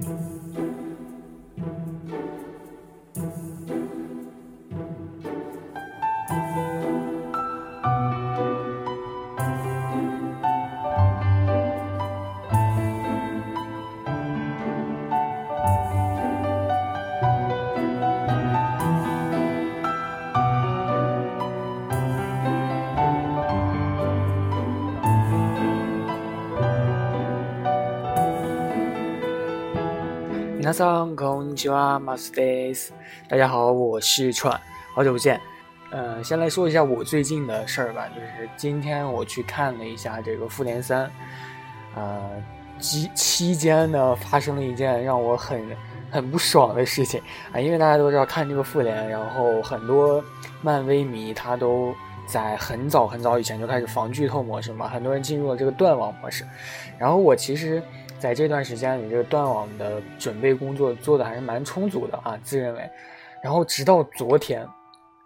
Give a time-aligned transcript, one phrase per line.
[0.00, 0.73] Música
[30.63, 32.93] 皆さんこんにちは、マスです。
[33.27, 34.57] 大家好，我是川，
[34.93, 35.39] 好久不见。
[35.91, 41.05] 呃，先来说一下我最近的事儿吧，就是今天我去看了一下这个《复联三》，
[41.95, 42.21] 呃，
[42.79, 45.61] 期期间呢发生了一件让我很
[46.09, 47.21] 很不爽的事情
[47.51, 50.23] 啊，因为大家都知道看这个复联，然后很多
[50.61, 51.93] 漫威迷他都
[52.25, 56.45] 在很早很早以前就开始防剧透模式嘛，很多人进入了这个断网模式，
[56.97, 57.83] 然后我其实。
[58.24, 62.90] 在这段时间里，这个断网的准备工作做的还是蛮充足的啊，自认为。
[63.42, 64.66] 然后直到昨天，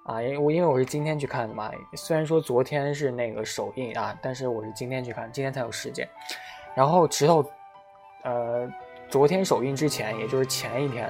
[0.02, 6.08] 啊，因为我因为我是今天去看的嘛，虽然说昨天是那个首映啊，但是我是今天去看，今天才有时间。
[6.74, 7.44] 然后直到，
[8.24, 8.68] 呃，
[9.08, 11.08] 昨天首映之前，也就是前一天，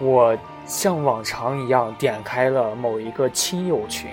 [0.00, 0.34] 我
[0.64, 4.08] 像往常一样点开了某一个亲友群。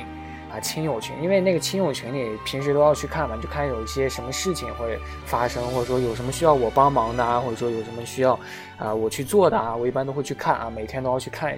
[0.59, 8.39] 亲友群，因为那个亲友群里平时都要去看嘛，就看有一些什么事情会发生，或者说有什么需要我帮忙的啊，或者说有什么需要
[8.77, 11.57] 啊我去做的啊，我一般都会去看啊，每天都要去看。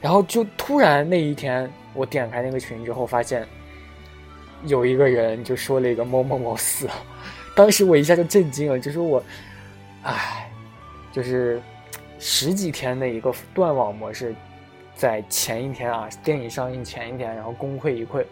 [0.00, 3.46] 然后就突然那一天，我点开那个群之后，发现
[4.64, 6.88] 有一个人就说了一个某某某死，
[7.54, 9.22] 当时我一下就震惊了，就是我，
[10.02, 10.50] 唉，
[11.12, 11.60] 就是
[12.18, 14.34] 十几天的一个断网模式。
[14.96, 18.24] 在前一天啊，电影上映前一天，然后功亏一篑，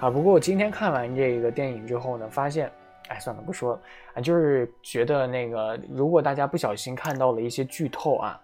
[0.00, 0.10] 啊！
[0.10, 2.68] 不过我今天看完这个电影之后呢，发现，
[3.06, 3.80] 哎，算了，不说了
[4.14, 8.40] 啊，就是觉得那个，如果大家不小心看到了一些剧透啊，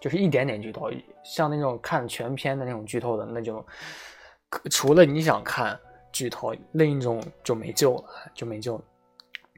[0.00, 0.90] 就是一点点剧透，
[1.22, 3.64] 像那种看全片的那种剧透的，那就
[4.68, 5.78] 除了你想看
[6.10, 8.04] 剧透，另一种就没救了，
[8.34, 8.82] 就没救了。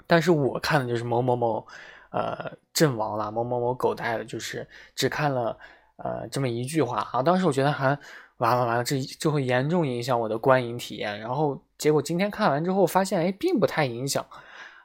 [0.07, 1.67] 但是我看的就是某某某，
[2.11, 5.59] 呃，阵亡了，某某某狗带了，就是只看了。
[5.97, 7.97] 呃，这么一句话啊，当时我觉得还
[8.39, 11.21] 完了完了，这就会严重影响我的观影体验。
[11.21, 14.27] 然后结果今天看完之后发现，哎，并不太影响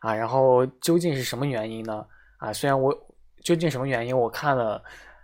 [0.02, 0.14] 啊。
[0.14, 2.06] 然后究竟是什么原因呢？
[2.38, 2.96] 啊，虽然我
[3.42, 4.84] 究竟什么原因，我看了，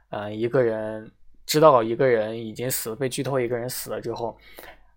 [0.09, 1.11] 呃，一个人
[1.45, 4.35] 知道一个人已经死了，被剧透一个人死了之后，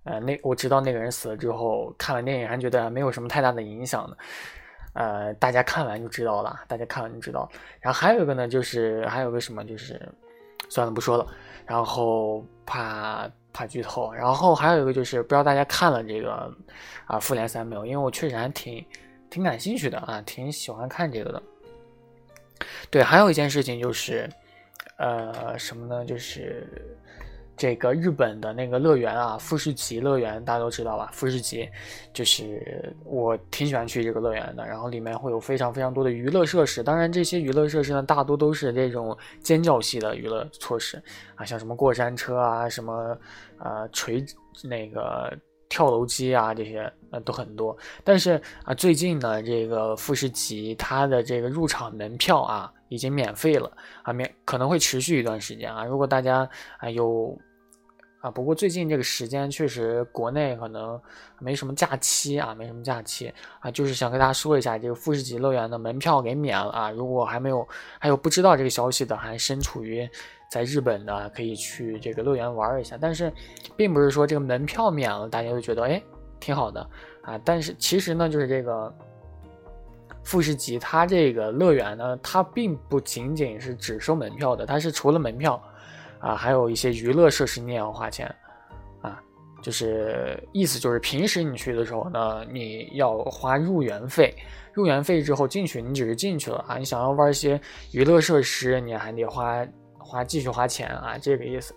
[0.05, 4.17] 呃，那我知道那个人死了之后，看完电影还觉得没有什么太大的影响的。
[4.95, 7.47] 呃，大家看完就知道了，大家看完就知道。
[7.79, 10.01] 然后还有一个呢，就是还有个什么，就是。
[10.69, 11.27] 算了，不说了。
[11.67, 14.13] 然后怕怕剧透。
[14.13, 16.33] 然后还有一个就是，不知道大家看了这个
[17.07, 17.85] 啊《复联三》没有？
[17.85, 18.85] 因为我确实还挺
[19.31, 21.43] 挺感兴趣的啊，挺喜欢看这个的。
[22.91, 24.29] 对，还有一件事情就是，
[24.97, 26.05] 呃，什么呢？
[26.05, 26.97] 就是。
[27.59, 31.11] 这个日本的那个乐园啊，富士急乐园大家都知道吧？
[31.13, 31.69] 富士急
[32.15, 36.83] 就是我挺喜欢去这个乐园的，然后里面会有非常非常多的娱乐设施。
[36.83, 41.03] 当然，这些娱乐设施呢，大多都是这种尖叫系的娱乐措施
[41.35, 43.19] 啊，像什么过山车啊，什么
[43.59, 44.25] 呃垂
[44.63, 45.37] 那个
[45.69, 47.77] 跳楼机啊，这些呃都很多。
[48.05, 53.71] 但是啊，最近呢，这个富士急它的这个入场门票啊已经免费了
[54.05, 55.85] 啊，免可能会持续一段时间啊。
[55.85, 56.49] 如果大家
[56.79, 57.37] 啊有
[58.21, 61.01] 啊，不过最近这个时间确实国内可能
[61.39, 66.91] 没什么假期啊，没什么假期啊，就是想跟大家说一下，这个富士急乐园的门票给免了啊。
[66.91, 67.67] 如果还没有
[68.01, 70.09] 还有不知道这个消息的，还身处于
[70.51, 72.99] 在日本的，可以去这个乐园玩一下。
[73.01, 73.33] 但是，
[73.77, 76.03] 并不是说这个门票免了，大家就觉得哎
[76.41, 76.81] 挺好的
[77.23, 77.41] 啊。
[77.45, 78.93] 但是其实呢，就是这个
[80.25, 85.63] 富士急它这个乐园呢，它并不仅仅是只收门票的，它是除了门票。
[86.21, 88.33] 啊，还有一些娱乐设施你也要花钱，
[89.03, 89.21] 啊，
[89.63, 94.35] 就是意思就是平时你去的时候呢，你要花入园费，
[94.73, 97.61] 入园费之后进去你只是进去了啊，你想要玩一些
[97.93, 99.67] 娱乐设施，你还得花
[99.99, 101.75] 花继续花钱啊，这个意思。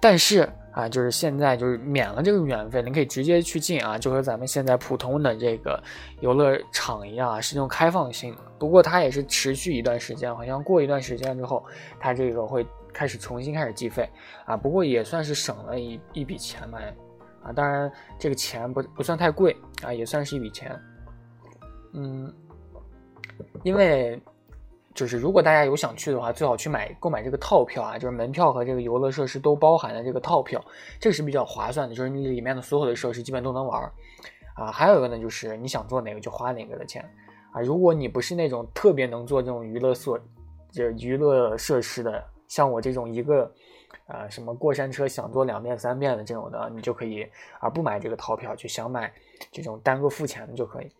[0.00, 5.80] 但是啊，就是现在就是免了这个免费，你可以直接去进啊，就和咱们现在普通的这个
[6.20, 8.40] 游乐场一样啊，是那种开放性的。
[8.58, 11.64] 不过它也是持续一段时间，好像过一段时间之后，
[11.98, 12.66] 它这个会。
[12.92, 14.10] 开始重新开始计费
[14.44, 16.80] 啊，不过也算是省了一一笔钱吧，
[17.40, 20.76] 啊，当然这个钱不不算太贵啊，也算是一笔钱，
[21.92, 22.34] 嗯，
[23.62, 24.20] 因为
[24.92, 30.62] 就是如果大家有想去的话，最好去买购买这个套票啊，就是门票和这个游乐设施都包含的这个套票，
[30.98, 33.92] 这个是比较划算的，就是你里面的所有的设施基本都能玩儿
[34.56, 37.08] 啊，还有一个呢，就是你想做哪个就花哪个的钱
[37.52, 40.20] 啊，如果你不是那种特别能做这种娱乐设
[40.72, 43.48] 这娱乐设施的，像我这种一个，
[44.08, 47.24] 呃，什么过山车想坐两遍三遍的这种的，你就可以
[47.60, 49.12] 啊不买这个套票，就想买
[49.52, 50.90] 这种单个付钱的就可以。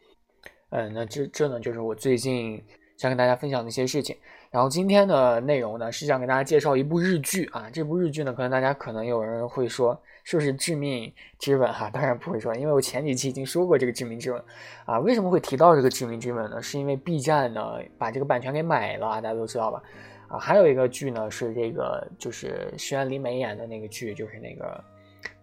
[0.71, 2.65] 嗯，那这这呢就是我最近。
[3.01, 4.15] 想跟大家分享的一些事情，
[4.51, 7.71] 然后今天的内容呢是想给大家介绍一部日剧啊。
[7.73, 11.89] 这部日剧呢，可能大家可能有人会说是不是《致命之吻》哈？
[11.89, 14.39] 当然不会说，因为我前几期已经说过这个《致命之吻》
[14.85, 14.99] 啊。
[14.99, 16.61] 为什么会提到这个《致命之吻》呢？
[16.61, 19.83] 是因为 B 站呢把这个版权给买了，大家都知道吧？
[20.29, 24.85] 啊，还有一个剧呢是这个就是石原里美演的那个剧，就是那个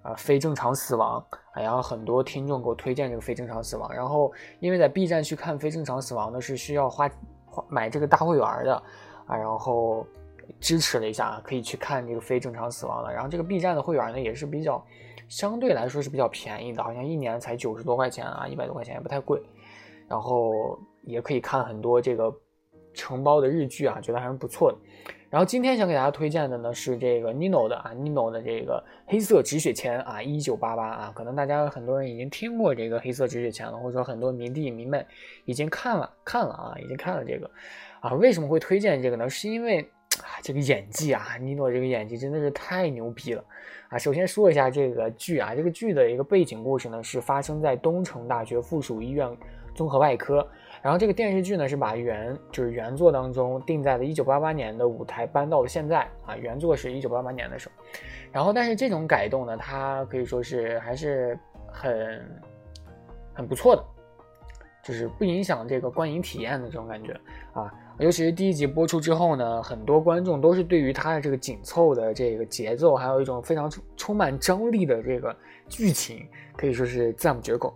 [0.04, 1.25] 啊非正常死亡。
[1.56, 7.09] 然后很多听众给我推荐这个非正常死亡，然后因为在 B 站去看非正常死亡呢是需要花。
[7.69, 8.75] 买这个大会员的
[9.25, 10.06] 啊，然后
[10.59, 13.13] 支持了一下，可以去看这个非正常死亡的。
[13.13, 14.83] 然后这个 B 站的会员呢，也是比较
[15.27, 19.42] 相对来说是比较便宜的，好像一年才九十多块钱啊，一百多块钱也不太贵。
[20.07, 22.33] 然后也可以看很多这个
[22.94, 24.77] 承包的日剧啊，觉得还是不错的。
[25.29, 35.06] 然后今天想给大家推荐的呢是这个 Nino 的啊，Nino 的这个黑色止血钳啊，一九八八啊，可能大家很多人已经听过这个黑色止血钳了，或者说很多迷弟迷妹
[35.44, 37.50] 已经看了看了啊，已经看了这个
[38.00, 39.29] 啊，为什么会推荐这个呢？
[39.29, 39.81] 是因为
[40.19, 43.44] 啊这个演技啊，Nino 这个演技真的是太牛逼了
[43.89, 43.97] 啊！
[43.97, 49.30] 首先说一下这个剧啊，这个剧的一个背景故事呢是发生在东城大学附属医院
[49.75, 50.47] 综合外科。
[50.87, 57.85] 然后这个电视剧呢是把原就是原作当中定在了一九八八年的舞台搬到了现在啊，原作是一九八八年的时候，
[58.31, 61.37] 然后但是这种改动呢，它可以说是还是
[61.69, 62.25] 很
[63.33, 63.83] 很不错的，
[64.81, 67.11] 就是不影响这个观影体验的这种感觉
[67.51, 67.69] 啊，
[67.99, 75.35] 尤其是第一集播出之后呢，很多观众都是对于它的这个紧凑的这个节奏，还有一种非常充满张力的这个
[75.67, 76.25] 剧情，
[76.55, 77.75] 可以说是赞不绝口。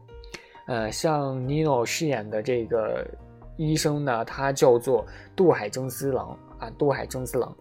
[0.72, 3.06] 呃，像 Nino 饰演的这个
[3.58, 6.30] 医生呢，他叫做渡海征司郎
[6.60, 7.54] 啊，渡海征司郎。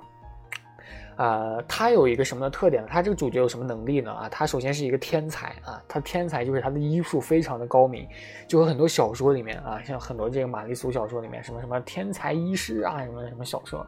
[1.21, 2.89] 啊，他有一个什么的特点呢？
[2.91, 4.11] 他这个主角有什么能力呢？
[4.11, 8.09] 啊，他首先是一个天才啊，他天才就是他的医术非常的高明，
[8.49, 13.81] 就和很多小说里面啊，像很多这个玛丽苏小说里面，什么什么天才医师啊，什么什么小说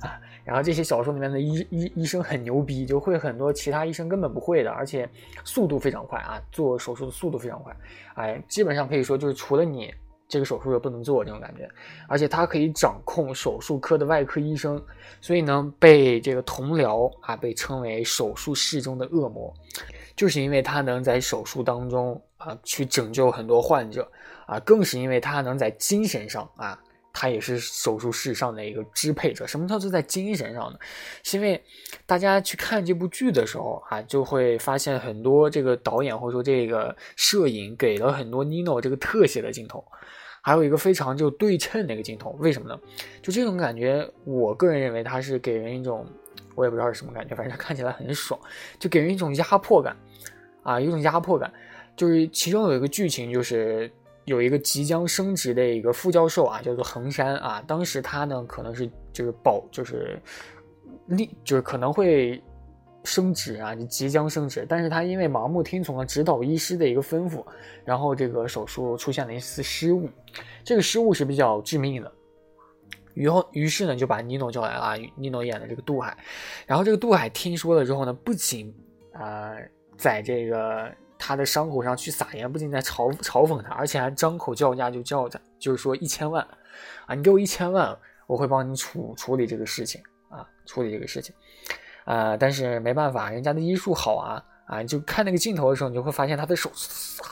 [0.00, 5.08] 啊，然后这些小说里面的医医医生很牛逼，就会很多其他医生根本不会的，而且
[5.44, 7.76] 速度非常快啊，做手术的速度非常快，
[8.14, 9.94] 哎，基本上可以说就是除了你。
[10.32, 11.68] 这个手术又不能做，这种感觉，
[12.08, 14.82] 而且他可以掌控手术科的外科医生，
[15.20, 19.52] 所以呢，被这个同僚啊被称为手术室中的恶魔，
[20.16, 24.10] 就是因为他能在手术当中啊去拯救很多患者
[24.46, 26.82] 啊，更是因为他能在精神上啊，
[27.12, 29.46] 他也是手术室上的一个支配者。
[29.46, 30.78] 什么叫做在精神上呢？
[31.22, 31.62] 是因为
[32.06, 39.84] 大家去看这部剧的时候啊，就会发现很多这个导演或者说这个摄影给了很多 Nino 这个特写的镜头。
[40.42, 42.78] 还有一个非常就对称的一个镜头，为什么呢？
[43.22, 46.04] 就这种感觉，我个人认为它是给人一种，
[46.56, 48.38] 我也不知道是什么感觉，反正看起来很爽，
[48.78, 49.96] 就给人一种压迫感，
[50.64, 51.52] 啊，有种压迫感。
[51.96, 53.90] 就是其中有一个剧情，就是
[54.24, 60.20] 有一个即将升职的一个副教授啊，叫做横山啊，当时他呢可能是就是保就是
[61.06, 62.42] 立就是可能会。
[63.04, 67.44] 升职啊，你即将升职，但是他因为盲目听从了指导医师的一个吩咐，
[67.84, 70.08] 然后这个手术出现了一次失误，
[70.64, 72.12] 这个失误是比较致命的。
[73.14, 76.16] 于后于是呢，就把尼诺叫来了啊，尼诺演的这个杜海，
[76.66, 78.74] 然后这个杜海听说了之后呢，不仅
[79.12, 79.52] 啊
[79.98, 86.42] 在这个他的伤口上去撒盐，不仅在嘲嘲讽他，而且还张口叫价，就叫他，就是说一千万
[87.06, 87.94] 啊，你给我一千万，
[88.26, 90.00] 我会帮你处处理这个事情
[90.30, 91.34] 啊，处理这个事情。
[92.04, 94.82] 啊，但是没办法，人家的医术好啊啊！
[94.82, 96.70] 就看那个镜头的时候，你就会发现他的手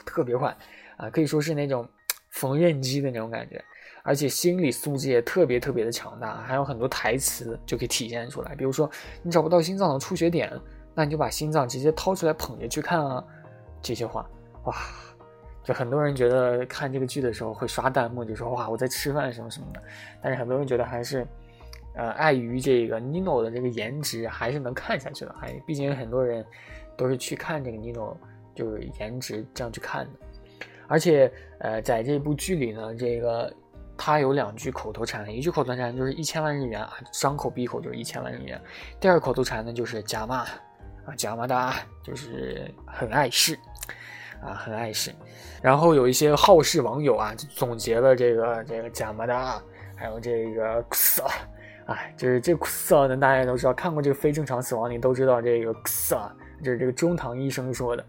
[0.06, 0.56] 特别快
[0.96, 1.88] 啊，可以说是那种
[2.30, 3.62] 缝纫机的那种感觉，
[4.04, 8.54] 而且心理素质也特别特别的强大，还有很多台词就可以体现出来。
[8.54, 8.88] 比如说，
[9.22, 10.52] 你找不到心脏的出血点，
[10.94, 13.24] 那你就把心脏直接掏出来捧着去看啊，
[13.82, 14.24] 这些话
[14.64, 14.76] 哇，
[15.64, 19.82] 就很多人觉得看这个剧的时候会刷弹幕，就说哇我在吃饭什么什么的，
[20.22, 21.26] 但是很多人觉得还是。
[21.94, 25.34] 呃，碍于这个 Nino 的这个颜值，还是能看下去的。
[25.42, 26.44] 哎，毕竟很多人
[26.96, 28.16] 都是去看这个 Nino，
[28.54, 30.12] 就是颜值这样去看的。
[30.86, 33.52] 而且，呃，在这部剧里呢，这个
[33.96, 38.60] 他有两句口头禅，一句口头禅就是一千万日元啊，张口闭口就是一千万日元。
[38.98, 43.58] 第二口头禅呢就是假骂啊，假骂的，就是很碍事
[44.42, 45.12] 啊，很碍事。
[45.62, 49.62] 然后有一些好事网友啊，就总结了这个这个假骂的，
[49.94, 51.22] 还有这个死。
[51.90, 56.30] 哎，就是这个色呢，大家都知道，看过这个非正常死亡，你都知道这个色，
[56.62, 58.06] 就是这个中堂医生说的。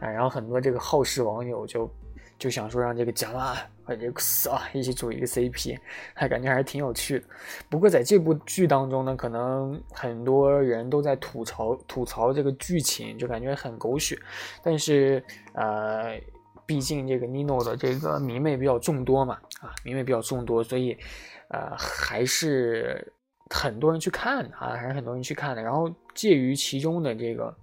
[0.00, 1.90] 哎，然后很多这个好事网友就
[2.38, 5.78] 就想说让这个贾马和这个死啊一起组一个 CP，
[6.12, 7.24] 还感觉还是挺有趣的。
[7.70, 14.14] 不过在这部剧当中呢，可能很多人都在吐槽吐槽这个剧情，就感觉很狗血。
[14.62, 15.24] 但是
[15.54, 16.20] 呃，
[16.66, 20.98] 毕竟这个 Nino 的这个迷妹比较众多嘛，啊，迷妹比较众多，所以
[21.48, 23.10] 呃还是
[23.52, 25.62] 很多人去看啊，还是很多人去看的。
[25.62, 27.54] 然后介于其中的这个。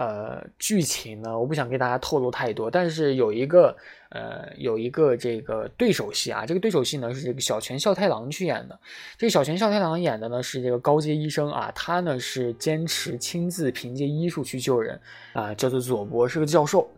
[0.00, 3.76] 呃，剧情呢，我不想给大家透露太多，但是有一个，
[4.08, 8.80] 呃，有一个这个对手戏啊，这个对手戏呢是这个小泉孝太郎去演的。
[9.18, 14.98] 这个小泉孝太郎演的呢是这个高阶医生啊，他呢是坚持亲自凭借医术去救人
[15.34, 16.90] 啊，叫做佐伯，是个教授。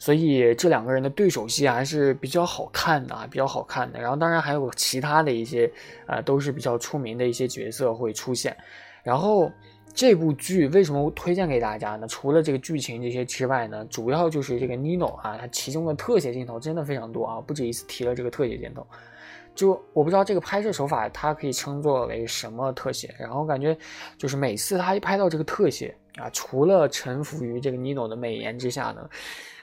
[0.00, 4.00] 所以这两个人的对手戏还是比较好看的啊，比较好看的。
[4.00, 5.70] 然后当然还有其他的一些，
[6.08, 8.56] 呃，都是比较出名的一些角色会出现，
[9.04, 9.52] 然后。
[10.00, 12.08] 这部剧为什么推荐给大家呢？
[12.08, 18.86] 除了这个剧情这些之外呢，主要就是这个 Nino 啊，它其中的特写镜头真的非常多啊，不止一次提了这个特写镜头。
[19.54, 23.14] 就我不知道这个拍摄手法，它可以称作为什么特写。
[23.18, 23.76] 然后感觉
[24.16, 29.06] 就是每次他一拍到这个特写啊，除了臣服于这个 Nino 的美颜之下呢，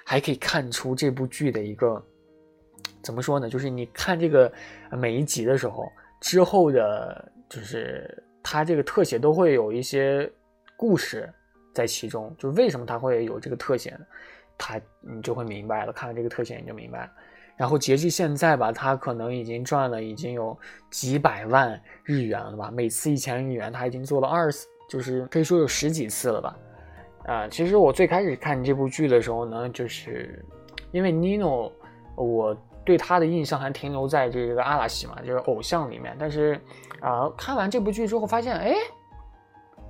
[0.06, 2.00] 还可以看出这部剧的一个
[3.01, 3.50] 怎么说呢？
[3.50, 4.53] 就是你看这个
[4.91, 5.91] 每一集的时候，
[6.22, 8.24] 之后的就是。
[8.50, 10.32] 它这个特写都会有一些
[10.77, 11.30] 故事
[11.74, 14.00] 在其中，就是为什么它会有这个特写呢？
[14.58, 17.12] 它你就会明白了，看了这个特写你就明白了。
[17.58, 20.58] 然后截至现在吧，它可能已经赚了已经有
[20.89, 26.58] 几百万日元了吧，每次一千日元，它已经做了二十，就是可以说有十几次了吧。
[27.25, 30.42] 啊，其实我最开始看这部剧的时候呢，就是
[30.92, 31.70] 因为 Nino，
[32.16, 36.60] 我对他的印象还停留在这个阿拉西嘛，就是偶像里面，但是。
[37.00, 38.74] 啊，看完这部剧之后发现，哎，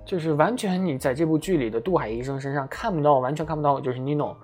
[0.06, 4.36] 就是完全你在这部剧里的杜海医生身上看不到，完全看不到，就是 Nino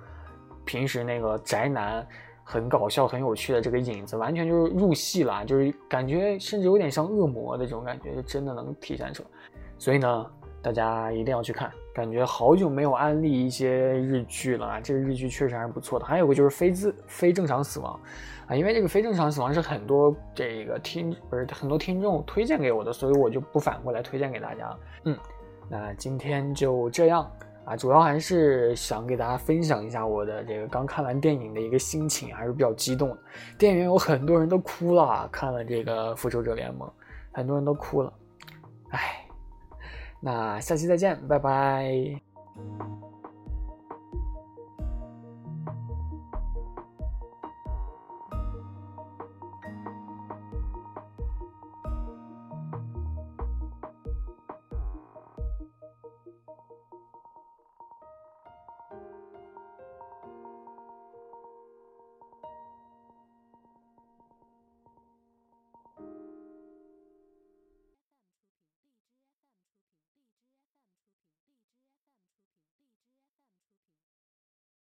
[0.64, 2.08] 平时那个宅男
[2.42, 9.30] 很搞笑、很有趣的这个影子，完全就是入戏了，就是感觉甚至有点像恶魔的这种感觉，就真的能体现出来。
[9.78, 10.26] 所以呢，
[10.62, 16.06] 大家一定要去看，感觉好久没有安利一些日剧了啊，这个日剧确实还是不错的。
[16.06, 18.00] 还有个就是非自非正常死亡。
[18.48, 24.80] 啊，因为这个非正常死亡是很多这个听不是很多听众推荐给我的，所以我就不反过来推荐给大家了。
[25.06, 25.18] 嗯，
[25.70, 27.30] 那今天就这样
[27.64, 33.18] 啊，主要还是想给大家分享一下我的这个刚看完电影的一个心情，还是比较激动的。
[33.58, 36.92] 电影院有很多人都哭了，看了这个复仇者联盟，
[37.32, 38.12] 很多人都哭了。
[38.90, 39.23] 哎，
[40.24, 42.93] 那下期再见，拜拜。